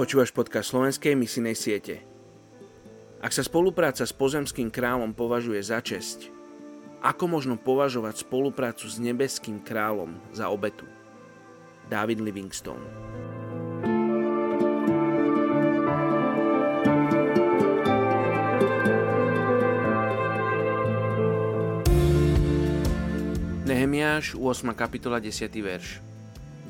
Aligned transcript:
Počúvaš 0.00 0.32
podcast 0.32 0.72
slovenskej 0.72 1.12
misinej 1.12 1.52
siete. 1.52 2.00
Ak 3.20 3.36
sa 3.36 3.44
spolupráca 3.44 4.00
s 4.00 4.16
pozemským 4.16 4.72
kráľom 4.72 5.12
považuje 5.12 5.60
za 5.60 5.76
česť, 5.84 6.32
ako 7.04 7.28
možno 7.28 7.60
považovať 7.60 8.24
spoluprácu 8.24 8.88
s 8.88 8.96
nebeským 8.96 9.60
kráľom 9.60 10.16
za 10.32 10.48
obetu? 10.48 10.88
David 11.92 12.24
Livingstone 12.24 12.80
Nehemiáš, 23.68 24.32
8. 24.32 24.64
kapitola, 24.72 25.20
10. 25.20 25.44
verš. 25.60 26.00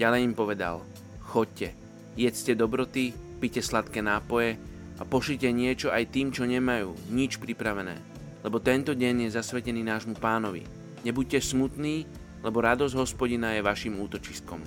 Ďalej 0.03 0.21
im 0.27 0.35
povedal, 0.35 0.83
chodte, 1.31 1.79
jedzte 2.19 2.59
dobroty, 2.59 3.15
pite 3.41 3.63
sladké 3.63 4.03
nápoje 4.03 4.59
a 4.99 5.03
pošite 5.03 5.49
niečo 5.51 5.89
aj 5.89 6.13
tým, 6.13 6.29
čo 6.35 6.45
nemajú, 6.45 6.93
nič 7.11 7.41
pripravené. 7.41 7.97
Lebo 8.41 8.61
tento 8.61 8.97
deň 8.97 9.29
je 9.29 9.37
zasvetený 9.37 9.85
nášmu 9.85 10.17
pánovi. 10.17 10.65
Nebuďte 11.05 11.41
smutní, 11.41 12.05
lebo 12.41 12.61
radosť 12.61 12.97
hospodina 12.97 13.57
je 13.57 13.65
vašim 13.65 13.97
útočiskom. 14.01 14.61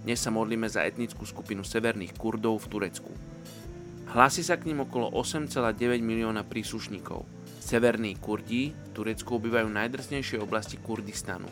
Dnes 0.00 0.18
sa 0.22 0.32
modlíme 0.32 0.64
za 0.66 0.86
etnickú 0.86 1.28
skupinu 1.28 1.60
severných 1.60 2.16
Kurdov 2.16 2.66
v 2.66 2.70
Turecku. 2.72 3.12
Hlási 4.10 4.42
sa 4.42 4.58
k 4.58 4.66
ním 4.66 4.82
okolo 4.82 5.12
8,9 5.14 5.76
milióna 6.02 6.42
príslušníkov. 6.42 7.22
Severní 7.62 8.18
Kurdi 8.18 8.74
v 8.74 8.90
Turecku 8.90 9.38
obývajú 9.38 9.70
najdrsnejšie 9.70 10.42
oblasti 10.42 10.82
Kurdistanu. 10.82 11.46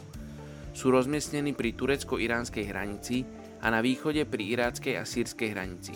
Sú 0.75 0.91
rozmiestnení 0.91 1.55
pri 1.55 1.79
turecko-iránskej 1.79 2.65
hranici 2.67 3.23
a 3.59 3.67
na 3.71 3.83
východe 3.83 4.23
pri 4.27 4.55
iráckej 4.55 4.95
a 4.99 5.05
sírskej 5.07 5.55
hranici. 5.55 5.95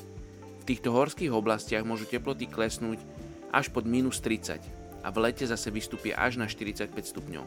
V 0.63 0.65
týchto 0.67 0.95
horských 0.95 1.35
oblastiach 1.35 1.83
môžu 1.83 2.07
teploty 2.07 2.47
klesnúť 2.47 3.03
až 3.51 3.71
pod 3.71 3.87
minus 3.87 4.23
30 4.23 4.59
a 5.03 5.09
v 5.11 5.17
lete 5.19 5.43
zase 5.47 5.71
vystúpia 5.75 6.19
až 6.19 6.39
na 6.39 6.47
45 6.47 6.95
stupňov. 6.95 7.47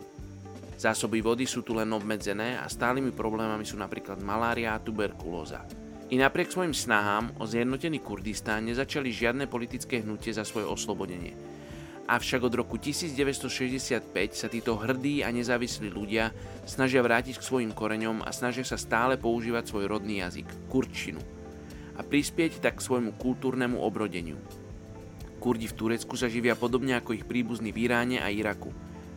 Zásoby 0.76 1.24
vody 1.24 1.48
sú 1.48 1.64
tu 1.64 1.72
len 1.72 1.88
obmedzené 1.96 2.60
a 2.60 2.68
stálymi 2.68 3.16
problémami 3.16 3.64
sú 3.64 3.80
napríklad 3.80 4.20
malária 4.20 4.76
a 4.76 4.84
tuberkulóza. 4.84 5.64
I 6.12 6.20
napriek 6.20 6.52
svojim 6.52 6.76
snahám 6.76 7.34
o 7.40 7.48
zjednotený 7.48 8.04
Kurdistán 8.04 8.68
nezačali 8.68 9.10
žiadne 9.10 9.48
politické 9.48 10.04
hnutie 10.04 10.36
za 10.36 10.44
svoje 10.44 10.68
oslobodenie– 10.68 11.34
Avšak 12.06 12.46
od 12.46 12.54
roku 12.54 12.78
1965 12.78 14.14
sa 14.38 14.46
títo 14.46 14.78
hrdí 14.78 15.26
a 15.26 15.34
nezávislí 15.34 15.90
ľudia 15.90 16.30
snažia 16.70 17.02
vrátiť 17.02 17.42
k 17.42 17.48
svojim 17.50 17.74
koreňom 17.74 18.22
a 18.22 18.30
snažia 18.30 18.62
sa 18.62 18.78
stále 18.78 19.18
používať 19.18 19.74
svoj 19.74 19.90
rodný 19.90 20.22
jazyk, 20.22 20.46
kurčinu, 20.70 21.18
a 21.98 22.06
prispieť 22.06 22.62
tak 22.62 22.78
k 22.78 22.86
svojmu 22.86 23.18
kultúrnemu 23.18 23.82
obrodeniu. 23.82 24.38
Kurdi 25.42 25.66
v 25.66 25.74
Turecku 25.74 26.14
sa 26.14 26.30
živia 26.30 26.54
podobne 26.54 26.94
ako 26.94 27.18
ich 27.18 27.26
príbuzní 27.26 27.74
v 27.74 27.90
Iráne 27.90 28.22
a 28.22 28.30
Iraku, 28.30 28.70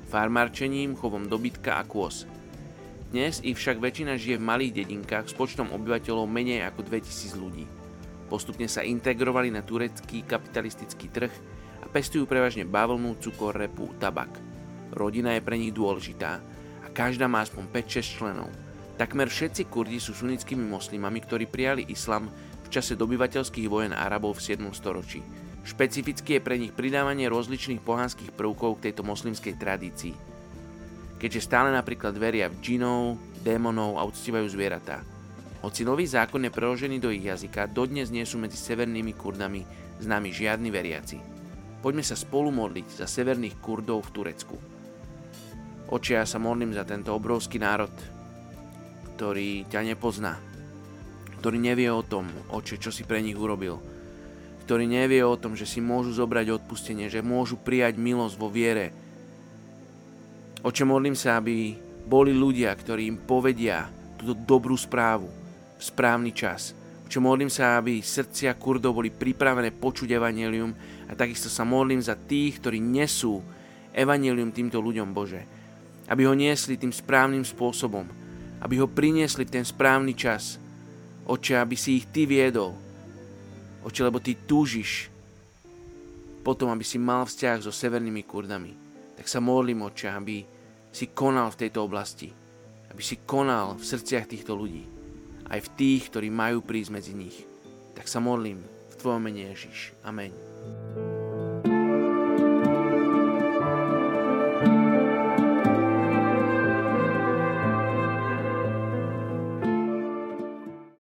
farmárčením, 0.09 0.97
chovom 0.97 1.29
dobytka 1.29 1.77
a 1.77 1.85
kôz. 1.85 2.25
Dnes 3.13 3.45
ich 3.45 3.61
však 3.61 3.85
väčšina 3.85 4.17
žije 4.17 4.41
v 4.41 4.49
malých 4.49 4.85
dedinkách 4.85 5.29
s 5.29 5.37
počtom 5.37 5.69
obyvateľov 5.77 6.25
menej 6.25 6.65
ako 6.65 6.89
2000 6.89 7.37
ľudí. 7.37 7.69
Postupne 8.33 8.65
sa 8.65 8.81
integrovali 8.81 9.53
na 9.53 9.61
turecký 9.61 10.25
kapitalistický 10.25 11.13
trh 11.13 11.33
a 11.83 11.87
pestujú 11.87 12.27
prevažne 12.27 12.67
bavlnu, 12.67 13.19
cukor, 13.23 13.55
repu, 13.55 13.91
tabak. 13.99 14.31
Rodina 14.93 15.37
je 15.37 15.45
pre 15.45 15.57
nich 15.61 15.75
dôležitá 15.75 16.41
a 16.83 16.87
každá 16.91 17.29
má 17.31 17.45
aspoň 17.45 17.69
5-6 17.71 18.19
členov. 18.19 18.49
Takmer 18.99 19.31
všetci 19.31 19.71
Kurdi 19.71 20.03
sú 20.03 20.11
sunnickými 20.11 20.67
moslimami, 20.67 21.23
ktorí 21.23 21.47
prijali 21.47 21.87
islam 21.87 22.27
v 22.67 22.69
čase 22.69 22.99
dobyvateľských 22.99 23.71
vojen 23.71 23.95
Arabov 23.95 24.43
v 24.43 24.59
7. 24.59 24.75
storočí. 24.75 25.23
Špecificky 25.63 26.41
je 26.41 26.45
pre 26.45 26.59
nich 26.59 26.75
pridávanie 26.75 27.31
rozličných 27.31 27.85
pohanských 27.85 28.35
prvkov 28.35 28.81
k 28.81 28.91
tejto 28.91 29.07
moslimskej 29.07 29.55
tradícii. 29.55 30.15
Keďže 31.19 31.45
stále 31.47 31.71
napríklad 31.71 32.17
veria 32.19 32.51
v 32.51 32.59
džinov, 32.59 33.21
démonov 33.47 34.01
a 34.01 34.07
uctívajú 34.07 34.49
zvieratá. 34.51 35.05
Hoci 35.63 35.83
nový 35.83 36.07
zákon 36.07 36.43
je 36.47 36.55
preložený 36.55 37.03
do 37.03 37.11
ich 37.11 37.27
jazyka, 37.27 37.71
dodnes 37.71 38.11
nie 38.11 38.23
sú 38.23 38.39
medzi 38.39 38.55
severnými 38.55 39.15
Kurdami 39.15 39.63
známi 39.99 40.31
žiadni 40.31 40.71
veriaci. 40.71 41.38
Poďme 41.79 42.03
sa 42.03 42.19
spolu 42.19 42.51
modliť 42.51 43.03
za 43.03 43.07
severných 43.07 43.63
Kurdov 43.63 44.11
v 44.11 44.13
Turecku. 44.15 44.57
Oče, 45.89 46.19
ja 46.19 46.27
sa 46.27 46.43
modlím 46.43 46.75
za 46.75 46.83
tento 46.83 47.15
obrovský 47.15 47.63
národ, 47.63 47.95
ktorý 49.15 49.65
ťa 49.71 49.81
nepozná, 49.87 50.37
ktorý 51.39 51.57
nevie 51.63 51.87
o 51.89 52.03
tom, 52.03 52.27
oče, 52.51 52.83
čo 52.83 52.91
si 52.91 53.07
pre 53.07 53.23
nich 53.23 53.39
urobil, 53.39 53.79
ktorý 54.67 54.85
nevie 54.85 55.23
o 55.23 55.39
tom, 55.39 55.55
že 55.55 55.65
si 55.65 55.79
môžu 55.79 56.13
zobrať 56.13 56.61
odpustenie, 56.61 57.07
že 57.07 57.25
môžu 57.25 57.57
prijať 57.57 57.97
milosť 57.97 58.35
vo 58.37 58.51
viere. 58.51 58.93
Oče, 60.67 60.83
modlím 60.83 61.15
sa, 61.15 61.39
aby 61.39 61.79
boli 62.05 62.35
ľudia, 62.35 62.75
ktorí 62.75 63.07
im 63.07 63.19
povedia 63.23 63.87
túto 64.19 64.35
dobrú 64.35 64.75
správu 64.75 65.31
v 65.79 65.83
správny 65.83 66.35
čas, 66.35 66.78
čo 67.09 67.25
modlím 67.25 67.49
sa, 67.49 67.81
aby 67.81 68.05
srdcia 68.05 68.53
Kurdov 68.61 69.01
boli 69.01 69.09
pripravené 69.09 69.73
počuť 69.73 70.13
evanelium 70.13 70.77
a 71.09 71.17
takisto 71.17 71.49
sa 71.49 71.65
modlím 71.65 72.05
za 72.05 72.13
tých, 72.13 72.61
ktorí 72.61 72.85
nesú 72.85 73.41
evanelium 73.97 74.53
týmto 74.53 74.77
ľuďom 74.77 75.17
Bože. 75.17 75.41
Aby 76.05 76.29
ho 76.29 76.37
niesli 76.37 76.77
tým 76.77 76.93
správnym 76.93 77.49
spôsobom. 77.49 78.05
Aby 78.61 78.85
ho 78.85 78.89
priniesli 78.93 79.49
v 79.49 79.57
ten 79.57 79.65
správny 79.65 80.13
čas. 80.13 80.61
Oče, 81.25 81.57
aby 81.57 81.81
si 81.81 81.97
ich 81.97 82.13
Ty 82.13 82.29
viedol. 82.29 82.77
Oče, 83.89 84.05
lebo 84.05 84.21
Ty 84.21 84.37
túžiš 84.45 85.09
potom, 86.45 86.69
aby 86.69 86.85
si 86.85 87.01
mal 87.01 87.25
vzťah 87.25 87.65
so 87.65 87.73
severnými 87.73 88.25
Kurdami. 88.29 88.73
Tak 89.17 89.25
sa 89.25 89.41
modlím, 89.41 89.89
Oče, 89.89 90.13
aby 90.13 90.45
si 90.93 91.09
konal 91.17 91.49
v 91.57 91.61
tejto 91.65 91.89
oblasti. 91.89 92.29
Aby 92.93 93.01
si 93.01 93.25
konal 93.25 93.81
v 93.81 93.85
srdciach 93.85 94.29
týchto 94.29 94.53
ľudí 94.53 94.98
aj 95.49 95.61
v 95.65 95.73
tých, 95.77 96.03
ktorí 96.13 96.29
majú 96.29 96.61
prísť 96.61 96.91
medzi 96.93 97.13
nich. 97.17 97.37
Tak 97.97 98.07
sa 98.07 98.21
modlím 98.21 98.61
v 98.63 98.95
Tvojom 99.01 99.23
mene 99.25 99.51
Ježiš. 99.53 99.97
Amen. 100.05 100.33